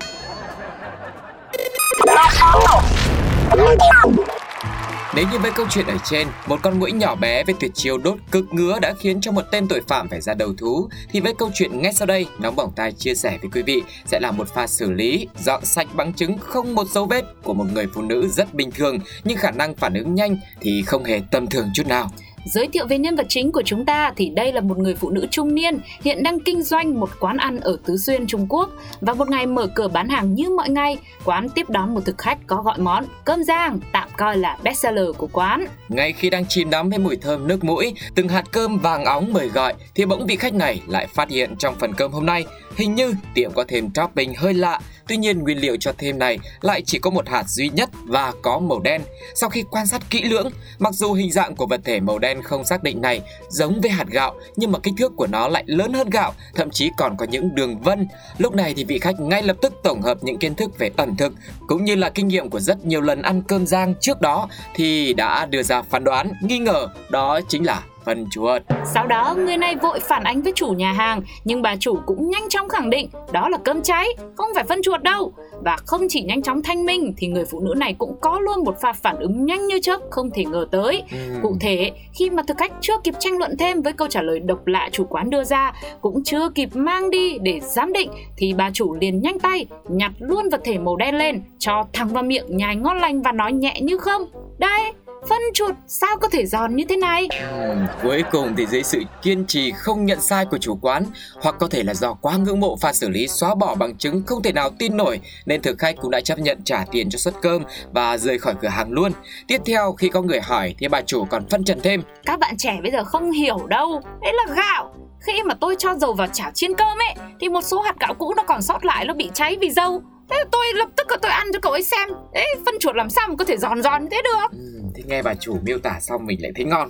Nếu 5.16 5.26
như 5.32 5.40
với 5.40 5.52
câu 5.52 5.66
chuyện 5.70 5.86
ở 5.88 5.98
trên, 6.04 6.28
một 6.48 6.60
con 6.64 6.80
mũi 6.80 6.92
nhỏ 6.92 7.16
bé 7.16 7.44
với 7.44 7.56
tuyệt 7.60 7.72
chiêu 7.74 7.98
đốt 7.98 8.18
cực 8.32 8.46
ngứa 8.52 8.80
đã 8.80 8.94
khiến 9.00 9.22
cho 9.22 9.32
một 9.32 9.42
tên 9.52 9.68
tội 9.68 9.82
phạm 9.88 10.10
phải 10.10 10.22
ra 10.22 10.34
đầu 10.34 10.54
thú, 10.58 10.90
thì 11.12 11.20
với 11.20 11.34
câu 11.34 11.50
chuyện 11.54 11.82
ngay 11.82 11.94
sau 11.94 12.06
đây, 12.06 12.26
nóng 12.40 12.56
bỏng 12.56 12.72
tai 12.76 12.92
chia 12.92 13.16
sẻ 13.16 13.38
với 13.42 13.50
quý 13.54 13.62
vị 13.62 13.82
sẽ 14.06 14.20
là 14.20 14.32
một 14.32 14.48
pha 14.54 14.68
xử 14.68 14.92
lý, 14.92 15.28
dọn 15.40 15.66
sạch 15.66 15.88
bằng 15.94 16.14
chứng 16.14 16.38
không 16.38 16.76
một 16.76 16.88
dấu 16.88 17.06
vết 17.06 17.26
của 17.44 17.54
một 17.54 17.66
người 17.74 17.88
phụ 17.94 18.02
nữ 18.02 18.28
rất 18.28 18.54
bình 18.54 18.72
thường 18.72 19.00
nhưng 19.24 19.38
khả 19.38 19.52
năng 19.52 19.76
phản 19.76 19.94
ứng 19.94 20.16
nhanh 20.16 20.38
thì 20.62 20.84
không 20.86 21.04
hề 21.04 21.22
tầm 21.32 21.48
thường 21.48 21.70
chút 21.74 21.88
nào. 21.88 22.12
Giới 22.50 22.68
thiệu 22.68 22.88
về 22.88 22.98
nhân 22.98 23.16
vật 23.16 23.26
chính 23.30 23.52
của 23.52 23.62
chúng 23.66 23.86
ta 23.86 24.12
thì 24.16 24.30
đây 24.30 24.54
là 24.54 24.62
một 24.62 24.78
người 24.78 24.96
phụ 24.96 25.10
nữ 25.10 25.28
trung 25.32 25.56
niên 25.56 25.80
hiện 26.04 26.24
đang 26.24 26.40
kinh 26.40 26.64
doanh 26.64 27.00
một 27.00 27.10
quán 27.20 27.38
ăn 27.38 27.60
ở 27.60 27.78
Tứ 27.86 27.98
Xuyên, 27.98 28.28
Trung 28.28 28.46
Quốc. 28.50 28.70
Và 29.02 29.14
một 29.14 29.30
ngày 29.30 29.46
mở 29.46 29.68
cửa 29.76 29.88
bán 29.88 30.10
hàng 30.10 30.34
như 30.34 30.50
mọi 30.50 30.70
ngày, 30.70 30.98
quán 31.26 31.50
tiếp 31.50 31.70
đón 31.70 31.94
một 31.94 32.02
thực 32.06 32.18
khách 32.18 32.38
có 32.48 32.62
gọi 32.62 32.78
món 32.78 33.06
cơm 33.26 33.44
rang, 33.44 33.80
tạm 33.92 34.10
coi 34.18 34.38
là 34.38 34.58
bestseller 34.64 35.08
của 35.18 35.28
quán. 35.32 35.66
Ngay 35.90 36.14
khi 36.14 36.30
đang 36.30 36.46
chìm 36.46 36.70
đắm 36.70 36.90
với 36.90 37.00
mùi 37.00 37.16
thơm 37.16 37.48
nước 37.48 37.64
mũi, 37.64 37.94
từng 38.16 38.28
hạt 38.28 38.44
cơm 38.52 38.80
vàng 38.80 39.06
óng 39.06 39.34
mời 39.34 39.48
gọi 39.48 39.74
thì 39.96 40.06
bỗng 40.06 40.26
vị 40.26 40.36
khách 40.36 40.54
này 40.54 40.82
lại 40.88 41.08
phát 41.08 41.30
hiện 41.30 41.56
trong 41.60 41.76
phần 41.80 41.94
cơm 41.94 42.12
hôm 42.12 42.26
nay 42.26 42.46
hình 42.76 42.96
như 42.96 43.14
tiệm 43.34 43.52
có 43.52 43.64
thêm 43.68 43.90
topping 43.90 44.34
hơi 44.36 44.54
lạ 44.54 44.80
Tuy 45.10 45.18
nhiên 45.18 45.40
nguyên 45.40 45.58
liệu 45.58 45.78
cho 45.80 45.94
thêm 45.98 46.20
này 46.20 46.40
lại 46.62 46.82
chỉ 46.86 47.00
có 47.00 47.10
một 47.10 47.30
hạt 47.30 47.44
duy 47.50 47.70
nhất 47.70 47.90
và 48.04 48.34
có 48.42 48.60
màu 48.60 48.80
đen. 48.80 49.02
Sau 49.36 49.50
khi 49.50 49.64
quan 49.72 49.88
sát 49.88 50.02
kỹ 50.10 50.24
lưỡng, 50.24 50.50
mặc 50.80 50.94
dù 50.94 51.14
hình 51.14 51.32
dạng 51.32 51.56
của 51.56 51.66
vật 51.66 51.82
thể 51.84 52.00
màu 52.00 52.20
đen 52.20 52.39
không 52.42 52.66
xác 52.66 52.84
định 52.84 53.02
này 53.02 53.22
giống 53.50 53.82
với 53.82 53.92
hạt 53.92 54.08
gạo 54.08 54.36
nhưng 54.56 54.72
mà 54.72 54.80
kích 54.80 54.94
thước 54.98 55.16
của 55.16 55.28
nó 55.28 55.48
lại 55.48 55.64
lớn 55.68 55.94
hơn 55.94 56.10
gạo, 56.10 56.34
thậm 56.56 56.72
chí 56.72 56.92
còn 56.98 57.18
có 57.18 57.26
những 57.26 57.56
đường 57.56 57.80
vân. 57.80 58.08
Lúc 58.38 58.56
này 58.56 58.74
thì 58.74 58.84
vị 58.84 59.00
khách 59.00 59.20
ngay 59.20 59.44
lập 59.44 59.58
tức 59.62 59.74
tổng 59.84 60.02
hợp 60.02 60.18
những 60.22 60.38
kiến 60.38 60.56
thức 60.56 60.78
về 60.78 60.92
ẩm 60.98 61.16
thực 61.18 61.34
cũng 61.68 61.86
như 61.86 61.96
là 61.96 62.10
kinh 62.10 62.28
nghiệm 62.28 62.50
của 62.50 62.60
rất 62.60 62.86
nhiều 62.86 63.02
lần 63.02 63.22
ăn 63.22 63.42
cơm 63.42 63.68
rang 63.68 63.94
trước 64.02 64.22
đó 64.22 64.50
thì 64.76 65.14
đã 65.14 65.46
đưa 65.46 65.64
ra 65.64 65.82
phán 65.82 66.04
đoán 66.04 66.32
nghi 66.44 66.58
ngờ 66.58 66.88
đó 67.10 67.40
chính 67.50 67.66
là 67.66 67.84
phân 68.10 68.26
chuột. 68.32 68.62
Sau 68.86 69.08
đó, 69.08 69.36
người 69.38 69.58
này 69.58 69.76
vội 69.76 70.00
phản 70.00 70.24
ánh 70.24 70.42
với 70.42 70.54
chủ 70.56 70.68
nhà 70.68 70.94
hàng, 70.94 71.22
nhưng 71.44 71.62
bà 71.62 71.76
chủ 71.76 72.00
cũng 72.06 72.30
nhanh 72.30 72.50
chóng 72.50 72.70
khẳng 72.70 72.90
định 72.90 73.10
đó 73.32 73.50
là 73.50 73.58
cơm 73.58 73.82
cháy, 73.82 74.08
không 74.36 74.50
phải 74.56 74.64
phân 74.64 74.82
chuột 74.82 75.04
đâu. 75.04 75.34
Và 75.66 75.78
không 75.86 76.02
chỉ 76.10 76.22
nhanh 76.22 76.42
chóng 76.42 76.62
thanh 76.64 76.86
minh 76.86 77.14
thì 77.18 77.28
người 77.28 77.46
phụ 77.46 77.60
nữ 77.60 77.74
này 77.78 77.96
cũng 77.98 78.16
có 78.22 78.40
luôn 78.40 78.64
một 78.64 78.82
pha 78.82 78.94
phản 78.94 79.18
ứng 79.18 79.46
nhanh 79.46 79.68
như 79.68 79.80
chớp 79.82 80.02
không 80.10 80.30
thể 80.32 80.46
ngờ 80.46 80.66
tới. 80.72 81.04
Ừ. 81.12 81.18
Cụ 81.44 81.56
thể, 81.62 81.92
khi 82.14 82.30
mà 82.30 82.44
thực 82.48 82.58
khách 82.58 82.72
chưa 82.82 82.98
kịp 83.04 83.14
tranh 83.20 83.38
luận 83.38 83.58
thêm 83.58 83.82
với 83.82 83.94
câu 83.94 84.08
trả 84.08 84.22
lời 84.22 84.40
độc 84.40 84.68
lạ 84.68 84.90
chủ 84.92 85.04
quán 85.10 85.30
đưa 85.30 85.44
ra, 85.44 85.74
cũng 86.02 86.24
chưa 86.24 86.50
kịp 86.50 86.70
mang 86.74 87.10
đi 87.10 87.38
để 87.38 87.60
giám 87.64 87.94
định 87.94 88.12
thì 88.38 88.54
bà 88.54 88.70
chủ 88.74 88.94
liền 89.02 89.22
nhanh 89.22 89.40
tay 89.40 89.66
nhặt 89.90 90.12
luôn 90.20 90.50
vật 90.52 90.62
thể 90.64 90.78
màu 90.78 90.96
đen 90.96 91.16
lên, 91.16 91.42
cho 91.60 91.84
thẳng 91.94 92.08
vào 92.08 92.24
miệng 92.24 92.58
nhai 92.58 92.76
ngon 92.76 92.98
lành 92.98 93.22
và 93.22 93.32
nói 93.32 93.54
nhẹ 93.54 93.82
như 93.82 93.98
không. 93.98 94.26
Đây, 94.58 94.92
Phân 95.28 95.42
chuột 95.54 95.76
sao 95.88 96.18
có 96.22 96.28
thể 96.32 96.46
giòn 96.46 96.76
như 96.76 96.84
thế 96.90 96.96
này? 96.96 97.28
Ừm, 97.52 97.86
cuối 98.04 98.24
cùng 98.32 98.56
thì 98.58 98.66
dưới 98.66 98.84
sự 98.84 99.02
kiên 99.22 99.46
trì 99.46 99.72
không 99.72 100.06
nhận 100.06 100.22
sai 100.22 100.46
của 100.46 100.58
chủ 100.58 100.78
quán 100.82 101.04
hoặc 101.42 101.56
có 101.60 101.68
thể 101.68 101.84
là 101.84 101.94
do 101.94 102.14
quá 102.14 102.38
ngưỡng 102.38 102.60
mộ 102.60 102.76
pha 102.76 102.94
xử 102.94 103.10
lý 103.10 103.28
xóa 103.28 103.56
bỏ 103.56 103.76
bằng 103.76 103.98
chứng 103.98 104.24
không 104.26 104.44
thể 104.44 104.52
nào 104.52 104.70
tin 104.80 104.98
nổi 104.98 105.20
nên 105.46 105.62
thực 105.62 105.78
khách 105.80 105.96
cũng 106.02 106.12
đã 106.12 106.22
chấp 106.22 106.40
nhận 106.40 106.64
trả 106.64 106.86
tiền 106.92 107.10
cho 107.10 107.18
suất 107.18 107.34
cơm 107.42 107.64
và 107.92 108.18
rời 108.18 108.40
khỏi 108.40 108.54
cửa 108.62 108.68
hàng 108.68 108.92
luôn. 108.92 109.12
Tiếp 109.48 109.62
theo 109.66 109.94
khi 109.94 110.10
có 110.10 110.22
người 110.22 110.42
hỏi 110.42 110.76
thì 110.80 110.88
bà 110.88 111.02
chủ 111.02 111.26
còn 111.26 111.48
phân 111.50 111.64
trần 111.64 111.80
thêm. 111.84 112.02
Các 112.26 112.40
bạn 112.40 112.58
trẻ 112.58 112.80
bây 112.82 112.92
giờ 112.92 113.04
không 113.04 113.32
hiểu 113.32 113.68
đâu. 113.68 114.02
Đấy 114.22 114.34
là 114.34 114.56
gạo. 114.56 114.94
Khi 115.20 115.44
mà 115.44 115.54
tôi 115.62 115.76
cho 115.80 115.96
dầu 115.96 116.14
vào 116.14 116.28
chảo 116.34 116.52
chiên 116.52 116.74
cơm 116.76 116.98
ấy 116.98 117.16
Thì 117.40 117.50
một 117.50 117.62
số 117.62 117.82
hạt 117.82 117.96
gạo 118.00 118.14
cũ 118.14 118.34
nó 118.38 118.44
còn 118.44 118.62
sót 118.62 118.86
lại 118.86 119.06
Nó 119.06 119.14
bị 119.14 119.32
cháy 119.34 119.58
vì 119.62 119.70
dầu. 119.70 120.02
Thế 120.30 120.38
là 120.38 120.46
tôi 120.52 120.66
lập 120.74 120.90
tức 120.98 121.12
là 121.12 121.18
tôi 121.22 121.32
ăn 121.32 121.48
cho 121.54 121.60
cậu 121.62 121.72
ấy 121.72 121.84
xem. 121.84 122.10
Đấy 122.34 122.46
phân 122.66 122.76
chuột 122.80 122.96
làm 122.96 123.10
sao 123.10 123.28
mà 123.28 123.36
có 123.36 123.46
thể 123.46 123.58
giòn 123.58 123.82
giòn 123.82 124.04
như 124.04 124.08
thế 124.12 124.22
được? 124.24 124.52
Ừm, 124.52 124.79
thì 125.00 125.06
nghe 125.08 125.22
bà 125.22 125.36
chủ 125.36 125.58
miêu 125.64 125.80
tả 125.80 126.00
xong 126.02 126.26
mình 126.26 126.42
lại 126.42 126.52
thấy 126.56 126.66
ngon. 126.66 126.90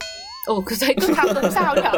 Ồ 0.50 0.64
cứ 0.66 0.76
thấy 0.82 0.96
cứ 1.02 1.14
thao 1.14 1.28
cũng 1.42 1.52
sao 1.52 1.76
nhở 1.76 1.92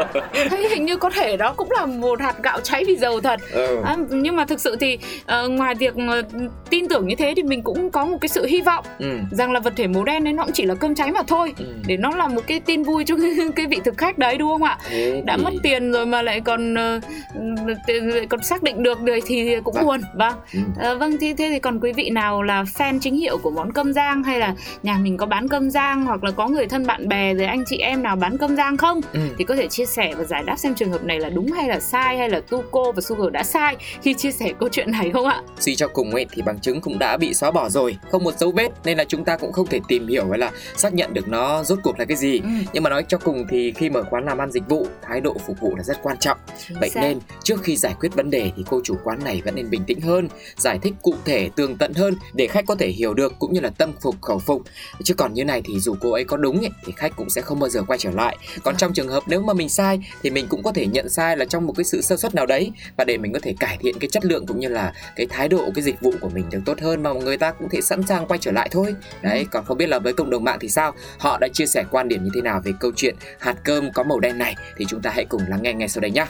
Thấy 0.50 0.70
hình 0.70 0.86
như 0.86 0.98
có 0.98 1.10
thể 1.10 1.38
đó 1.38 1.54
cũng 1.58 1.72
là 1.72 1.86
một 1.86 2.22
hạt 2.22 2.36
gạo 2.44 2.60
cháy 2.60 2.84
vì 2.88 2.96
dầu 2.96 3.22
thật 3.22 3.40
Ừ. 3.52 3.78
à, 3.86 3.96
Nhưng 4.10 4.36
mà 4.36 4.46
thực 4.46 4.60
sự 4.62 4.76
thì 4.80 4.98
ờ, 5.26 5.48
ngoài 5.48 5.76
việc 5.76 5.94
ờ, 6.10 6.22
tin 6.70 6.88
tưởng 6.88 7.08
như 7.08 7.16
thế 7.16 7.34
Thì 7.36 7.44
mình 7.44 7.62
cũng 7.64 7.92
có 7.92 8.06
một 8.06 8.18
cái 8.22 8.30
sự 8.30 8.46
hy 8.46 8.62
vọng 8.62 8.86
Ừ. 9.00 9.18
Rằng 9.32 9.52
là 9.52 9.60
vật 9.60 9.74
thể 9.76 9.88
màu 9.88 10.04
đen 10.04 10.28
ấy 10.28 10.34
nó 10.34 10.44
cũng 10.44 10.54
chỉ 10.54 10.66
là 10.66 10.76
cơm 10.76 10.96
cháy 10.96 11.12
mà 11.12 11.22
thôi 11.28 11.54
Ừ. 11.58 11.66
Để 11.88 11.98
nó 11.98 12.10
là 12.16 12.28
một 12.28 12.42
cái 12.48 12.60
tin 12.60 12.84
vui 12.84 13.04
cho 13.06 13.16
cái, 13.56 13.66
vị 13.66 13.80
thực 13.86 13.98
khách 13.98 14.18
đấy 14.18 14.38
đúng 14.38 14.50
không 14.50 14.64
ạ 14.64 14.78
Thế 14.90 15.22
đã 15.26 15.38
thì- 15.38 15.44
mất 15.44 15.54
tiền 15.64 15.92
rồi 15.92 16.06
mà 16.06 16.22
lại 16.22 16.42
còn 16.42 16.74
lại 16.74 18.26
còn 18.30 18.44
xác 18.44 18.64
định 18.64 18.84
được 18.84 19.00
rồi 19.06 19.22
thì 19.26 19.56
cũng 19.64 19.74
Vâng. 19.76 19.86
buồn 19.86 20.02
vâng 20.16 20.34
Ừ. 20.54 20.60
Ờ, 20.80 20.98
vâng 20.98 21.18
thế 21.22 21.36
thế 21.38 21.50
thì 21.50 21.60
còn 21.60 21.80
quý 21.80 21.92
vị 21.94 22.10
nào 22.10 22.44
là 22.44 22.64
fan 22.64 23.00
chính 23.02 23.16
hiệu 23.16 23.38
của 23.38 23.52
món 23.52 23.72
cơm 23.74 23.94
rang 23.94 24.24
hay 24.24 24.40
là 24.40 24.54
nhà 24.84 24.98
mình 25.02 25.18
có 25.18 25.26
bán 25.26 25.48
cơm 25.48 25.70
rang 25.70 26.06
hoặc 26.06 26.24
là 26.24 26.32
có 26.32 26.48
người 26.48 26.66
thân 26.68 26.86
bạn 26.88 27.08
bè 27.10 27.34
rồi 27.34 27.46
anh 27.46 27.64
chị 27.68 27.78
em 27.78 28.04
nào 28.04 28.16
bán 28.16 28.38
cơm 28.42 28.56
rang 28.56 28.78
không 28.78 29.02
Ừ. 29.14 29.20
thì 29.38 29.44
có 29.44 29.56
thể 29.56 29.68
chia 29.68 29.86
sẻ 29.86 30.14
và 30.18 30.24
giải 30.24 30.44
đáp 30.44 30.56
xem 30.58 30.76
trường 30.76 30.92
hợp 30.92 31.04
này 31.04 31.20
là 31.20 31.30
đúng 31.30 31.52
hay 31.52 31.68
là 31.70 31.80
sai 31.80 32.18
hay 32.18 32.30
là 32.30 32.40
Tuco 32.50 32.92
và 32.92 33.02
Sugar 33.02 33.32
đã 33.32 33.44
sai 33.44 33.76
khi 34.02 34.14
chia 34.14 34.32
sẻ 34.32 34.54
câu 34.60 34.70
chuyện 34.72 34.92
này 34.92 35.10
không 35.14 35.26
ạ 35.26 35.42
Suy 35.60 35.76
cho 35.76 35.88
cùng 35.88 36.12
ấy 36.12 36.26
thì 36.32 36.42
bằng 36.42 36.60
chứng 36.60 36.82
cũng 36.82 37.00
đã 37.00 37.18
bị 37.18 37.34
xóa 37.34 37.52
bỏ 37.52 37.70
rồi, 37.70 37.98
không 38.12 38.24
một 38.24 38.38
dấu 38.40 38.52
vết 38.52 38.70
nên 38.86 38.98
là 38.98 39.04
chúng 39.04 39.24
ta 39.26 39.38
cũng 39.38 39.52
không 39.52 39.68
thể 39.68 39.80
tìm 39.88 40.08
hiểu 40.08 40.30
hay 40.30 40.40
là 40.40 40.52
xác 40.76 40.94
nhận 40.94 41.14
được 41.14 41.28
nó 41.28 41.64
rốt 41.64 41.80
cuộc 41.84 42.00
là 42.00 42.06
cái 42.06 42.18
gì. 42.18 42.40
Ừ. 42.40 42.48
Nhưng 42.74 42.84
mà 42.84 42.90
nói 42.90 43.06
cho 43.08 43.18
cùng 43.18 43.46
thì 43.50 43.72
khi 43.76 43.90
mở 43.90 44.04
quán 44.10 44.26
làm 44.26 44.38
ăn 44.38 44.52
dịch 44.52 44.64
vụ, 44.70 44.88
thái 45.02 45.22
độ 45.22 45.36
phục 45.48 45.60
vụ 45.62 45.76
là 45.76 45.84
rất 45.84 45.98
quan 46.04 46.18
trọng. 46.20 46.38
Chính 46.68 46.78
Vậy 46.80 46.90
xác. 46.90 47.02
nên 47.02 47.20
trước 47.44 47.64
khi 47.64 47.76
giải 47.76 47.96
quyết 48.00 48.14
vấn 48.16 48.30
đề 48.30 48.52
thì 48.58 48.64
cô 48.70 48.82
chủ 48.84 48.96
quán 49.04 49.20
này 49.24 49.42
vẫn 49.46 49.56
nên 49.56 49.70
bình 49.70 49.84
tĩnh 49.88 50.02
hơn, 50.02 50.28
giải 50.58 50.80
thích 50.82 50.94
cụ 51.02 51.14
thể 51.26 51.50
tường 51.56 51.78
tận 51.78 51.94
hơn 51.94 52.16
để 52.34 52.48
khách 52.48 52.66
có 52.66 52.76
thể 52.76 52.88
hiểu 52.88 53.14
được 53.14 53.34
cũng 53.40 53.54
như 53.54 53.60
là 53.60 53.70
tâm 53.70 53.92
phục 54.02 54.22
khẩu 54.22 54.40
phục. 54.40 54.62
Chứ 55.04 55.14
còn 55.14 55.34
như 55.34 55.46
này 55.46 55.62
thì 55.66 55.80
dù 55.80 55.96
cô 56.02 56.12
ấy 56.12 56.24
có 56.24 56.38
đúng 56.38 56.60
ấy, 56.60 56.70
thì 56.86 56.94
khách 56.96 57.16
cũng 57.16 57.30
sẽ 57.30 57.42
không 57.42 57.60
bao 57.60 57.70
giờ 57.70 57.82
quay 57.88 58.00
trở 58.00 58.12
lại. 58.12 58.21
Còn 58.64 58.78
trong 58.78 58.94
trường 58.94 59.08
hợp 59.08 59.24
nếu 59.28 59.42
mà 59.42 59.54
mình 59.54 59.70
sai 59.70 60.00
thì 60.24 60.30
mình 60.30 60.48
cũng 60.48 60.64
có 60.64 60.72
thể 60.72 60.86
nhận 60.86 61.10
sai 61.10 61.38
là 61.38 61.46
trong 61.46 61.68
một 61.68 61.74
cái 61.78 61.84
sự 61.84 62.02
sơ 62.02 62.18
suất 62.18 62.36
nào 62.36 62.46
đấy 62.46 62.72
và 62.98 63.04
để 63.04 63.18
mình 63.18 63.34
có 63.34 63.40
thể 63.42 63.54
cải 63.60 63.78
thiện 63.82 64.00
cái 64.00 64.10
chất 64.10 64.26
lượng 64.26 64.46
cũng 64.46 64.60
như 64.60 64.68
là 64.68 64.94
cái 65.16 65.28
thái 65.30 65.48
độ 65.48 65.72
cái 65.76 65.84
dịch 65.84 66.02
vụ 66.02 66.12
của 66.22 66.30
mình 66.30 66.46
được 66.52 66.60
tốt 66.66 66.80
hơn 66.82 67.04
mà 67.04 67.14
người 67.14 67.38
ta 67.38 67.52
cũng 67.52 67.70
thể 67.70 67.82
sẵn 67.82 68.04
sàng 68.08 68.28
quay 68.28 68.38
trở 68.42 68.52
lại 68.52 68.70
thôi. 68.72 68.96
Đấy, 69.22 69.46
còn 69.52 69.66
không 69.66 69.78
biết 69.78 69.90
là 69.90 70.00
với 70.00 70.14
cộng 70.14 70.30
đồng 70.30 70.44
mạng 70.44 70.58
thì 70.62 70.70
sao? 70.70 70.94
Họ 71.18 71.38
đã 71.42 71.48
chia 71.54 71.66
sẻ 71.66 71.84
quan 71.92 72.08
điểm 72.08 72.24
như 72.24 72.30
thế 72.36 72.42
nào 72.42 72.62
về 72.64 72.72
câu 72.80 72.92
chuyện 72.96 73.16
hạt 73.40 73.56
cơm 73.64 73.92
có 73.92 74.04
màu 74.04 74.20
đen 74.20 74.38
này 74.38 74.56
thì 74.78 74.86
chúng 74.90 75.02
ta 75.02 75.12
hãy 75.14 75.26
cùng 75.26 75.42
lắng 75.48 75.62
nghe 75.64 75.74
ngay 75.74 75.88
sau 75.90 76.02
đây 76.02 76.12
nhé. 76.12 76.26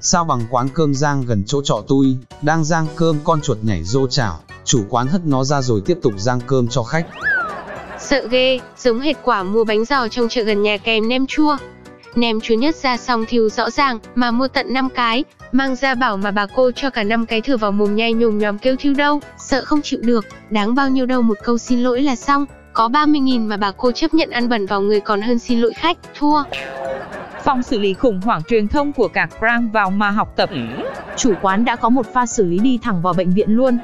Sao 0.00 0.24
bằng 0.24 0.40
quán 0.50 0.68
cơm 0.74 0.94
rang 0.94 1.24
gần 1.26 1.42
chỗ 1.46 1.62
trọ 1.64 1.84
tui, 1.88 2.16
đang 2.42 2.64
rang 2.64 2.86
cơm 2.96 3.18
con 3.24 3.40
chuột 3.40 3.58
nhảy 3.62 3.82
rô 3.84 4.08
chảo, 4.08 4.40
chủ 4.64 4.84
quán 4.88 5.06
hất 5.06 5.26
nó 5.26 5.44
ra 5.44 5.62
rồi 5.62 5.82
tiếp 5.86 5.98
tục 6.02 6.12
rang 6.16 6.40
cơm 6.46 6.68
cho 6.68 6.82
khách. 6.82 7.06
Sợ 8.04 8.26
ghê, 8.30 8.60
giống 8.76 9.00
hệt 9.00 9.16
quả 9.22 9.42
mua 9.42 9.64
bánh 9.64 9.84
giò 9.84 10.08
trong 10.08 10.28
chợ 10.28 10.42
gần 10.42 10.62
nhà 10.62 10.76
kèm 10.76 11.08
nem 11.08 11.26
chua. 11.26 11.56
Nem 12.14 12.40
chua 12.40 12.54
nhất 12.54 12.74
ra 12.74 12.96
xong 12.96 13.24
thiêu 13.28 13.48
rõ 13.48 13.70
ràng, 13.70 13.98
mà 14.14 14.30
mua 14.30 14.48
tận 14.48 14.72
5 14.72 14.88
cái, 14.94 15.24
mang 15.52 15.76
ra 15.76 15.94
bảo 15.94 16.16
mà 16.16 16.30
bà 16.30 16.46
cô 16.46 16.70
cho 16.70 16.90
cả 16.90 17.04
5 17.04 17.26
cái 17.26 17.40
thử 17.40 17.56
vào 17.56 17.72
mồm 17.72 17.96
nhai 17.96 18.12
nhồm 18.12 18.38
nhòm 18.38 18.58
kêu 18.58 18.76
thiêu 18.76 18.94
đâu, 18.94 19.20
sợ 19.38 19.64
không 19.64 19.82
chịu 19.82 20.00
được, 20.02 20.26
đáng 20.50 20.74
bao 20.74 20.88
nhiêu 20.88 21.06
đâu 21.06 21.22
một 21.22 21.38
câu 21.44 21.58
xin 21.58 21.82
lỗi 21.82 22.02
là 22.02 22.16
xong. 22.16 22.46
Có 22.72 22.88
30.000 22.88 23.48
mà 23.48 23.56
bà 23.56 23.72
cô 23.76 23.92
chấp 23.92 24.14
nhận 24.14 24.30
ăn 24.30 24.48
bẩn 24.48 24.66
vào 24.66 24.80
người 24.80 25.00
còn 25.00 25.22
hơn 25.22 25.38
xin 25.38 25.60
lỗi 25.60 25.72
khách, 25.76 25.98
thua. 26.18 26.42
Phòng 27.44 27.62
xử 27.62 27.78
lý 27.78 27.94
khủng 27.94 28.20
hoảng 28.20 28.42
truyền 28.48 28.68
thông 28.68 28.92
của 28.92 29.08
các 29.08 29.30
brand 29.40 29.72
vào 29.72 29.90
mà 29.90 30.10
học 30.10 30.32
tập. 30.36 30.50
Chủ 31.16 31.34
quán 31.42 31.64
đã 31.64 31.76
có 31.76 31.88
một 31.88 32.06
pha 32.14 32.26
xử 32.26 32.44
lý 32.44 32.58
đi 32.58 32.78
thẳng 32.82 33.02
vào 33.02 33.12
bệnh 33.12 33.30
viện 33.30 33.50
luôn. 33.50 33.78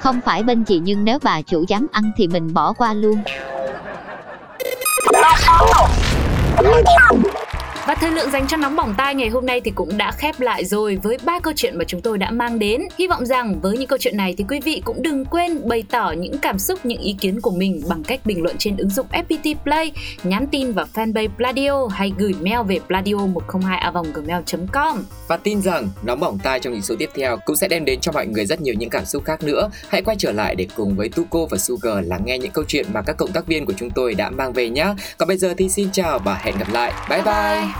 Không 0.00 0.20
phải 0.24 0.42
bên 0.42 0.64
chị 0.64 0.80
nhưng 0.84 1.04
nếu 1.04 1.18
bà 1.22 1.42
chủ 1.42 1.64
dám 1.68 1.86
ăn 1.92 2.12
thì 2.16 2.26
mình 2.26 2.54
bỏ 2.54 2.72
qua 2.72 2.94
luôn. 2.94 3.22
Và 7.90 7.96
thời 7.96 8.10
lượng 8.10 8.30
dành 8.30 8.46
cho 8.46 8.56
nóng 8.56 8.76
bỏng 8.76 8.94
tai 8.98 9.14
ngày 9.14 9.28
hôm 9.28 9.46
nay 9.46 9.60
thì 9.60 9.70
cũng 9.70 9.98
đã 9.98 10.12
khép 10.12 10.40
lại 10.40 10.64
rồi 10.64 10.98
với 11.02 11.18
ba 11.24 11.40
câu 11.40 11.52
chuyện 11.56 11.78
mà 11.78 11.84
chúng 11.84 12.00
tôi 12.00 12.18
đã 12.18 12.30
mang 12.30 12.58
đến. 12.58 12.82
Hy 12.98 13.06
vọng 13.06 13.26
rằng 13.26 13.60
với 13.60 13.78
những 13.78 13.86
câu 13.86 13.98
chuyện 13.98 14.16
này 14.16 14.34
thì 14.38 14.44
quý 14.48 14.60
vị 14.60 14.82
cũng 14.84 15.02
đừng 15.02 15.24
quên 15.24 15.68
bày 15.68 15.84
tỏ 15.90 16.12
những 16.18 16.38
cảm 16.38 16.58
xúc, 16.58 16.78
những 16.84 17.00
ý 17.00 17.16
kiến 17.20 17.40
của 17.40 17.50
mình 17.50 17.82
bằng 17.88 18.02
cách 18.04 18.20
bình 18.24 18.42
luận 18.42 18.56
trên 18.58 18.76
ứng 18.76 18.88
dụng 18.88 19.06
FPT 19.12 19.54
Play, 19.62 19.92
nhắn 20.22 20.46
tin 20.46 20.72
vào 20.72 20.86
fanpage 20.94 21.28
Pladio 21.36 21.86
hay 21.86 22.12
gửi 22.18 22.34
mail 22.40 22.66
về 22.68 22.78
pladio102a 22.88 24.02
gmail.com. 24.02 25.04
Và 25.28 25.36
tin 25.36 25.62
rằng 25.62 25.88
nóng 26.02 26.20
bỏng 26.20 26.38
tai 26.42 26.60
trong 26.60 26.72
những 26.72 26.82
số 26.82 26.94
tiếp 26.98 27.10
theo 27.14 27.36
cũng 27.44 27.56
sẽ 27.56 27.68
đem 27.68 27.84
đến 27.84 28.00
cho 28.00 28.12
mọi 28.12 28.26
người 28.26 28.46
rất 28.46 28.60
nhiều 28.60 28.74
những 28.78 28.90
cảm 28.90 29.04
xúc 29.04 29.24
khác 29.24 29.42
nữa. 29.42 29.70
Hãy 29.88 30.02
quay 30.02 30.16
trở 30.18 30.32
lại 30.32 30.54
để 30.54 30.66
cùng 30.76 30.96
với 30.96 31.08
Tuko 31.08 31.46
và 31.50 31.58
Sugar 31.58 32.06
lắng 32.06 32.22
nghe 32.24 32.38
những 32.38 32.52
câu 32.52 32.64
chuyện 32.68 32.86
mà 32.92 33.02
các 33.02 33.16
cộng 33.16 33.32
tác 33.32 33.46
viên 33.46 33.66
của 33.66 33.74
chúng 33.76 33.90
tôi 33.90 34.14
đã 34.14 34.30
mang 34.30 34.52
về 34.52 34.68
nhé. 34.68 34.94
Còn 35.18 35.28
bây 35.28 35.36
giờ 35.36 35.54
thì 35.58 35.68
xin 35.68 35.88
chào 35.92 36.18
và 36.18 36.34
hẹn 36.34 36.58
gặp 36.58 36.68
lại. 36.72 36.92
Bye 37.08 37.22
bye. 37.22 37.79